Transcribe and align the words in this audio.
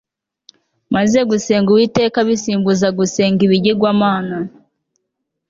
maze 0.95 1.19
gusenga 1.29 1.67
uwiteka 1.71 2.15
abisimbuza 2.23 2.87
gusenga 2.97 3.39
ibigirwamana 3.47 4.37